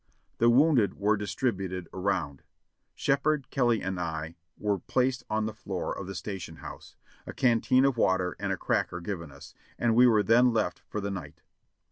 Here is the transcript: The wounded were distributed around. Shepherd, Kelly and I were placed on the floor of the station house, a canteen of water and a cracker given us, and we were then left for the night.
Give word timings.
The 0.39 0.49
wounded 0.49 0.95
were 0.99 1.15
distributed 1.15 1.87
around. 1.93 2.41
Shepherd, 2.95 3.51
Kelly 3.51 3.83
and 3.83 3.99
I 3.99 4.35
were 4.57 4.79
placed 4.79 5.23
on 5.29 5.45
the 5.45 5.53
floor 5.53 5.95
of 5.95 6.07
the 6.07 6.15
station 6.15 6.55
house, 6.55 6.95
a 7.27 7.33
canteen 7.33 7.85
of 7.85 7.97
water 7.97 8.35
and 8.39 8.51
a 8.51 8.57
cracker 8.57 8.99
given 8.99 9.31
us, 9.31 9.53
and 9.77 9.93
we 9.93 10.07
were 10.07 10.23
then 10.23 10.51
left 10.53 10.81
for 10.89 11.01
the 11.01 11.11
night. 11.11 11.43